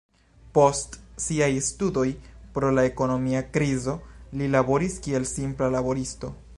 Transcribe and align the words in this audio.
Post 0.57 0.95
siaj 1.25 1.49
studoj 1.65 2.07
pro 2.57 2.73
la 2.79 2.87
ekonomia 2.91 3.45
krizo 3.59 3.97
li 4.41 4.53
laboris 4.57 5.01
kiel 5.07 5.33
simpla 5.39 5.75
laboristo. 5.79 6.35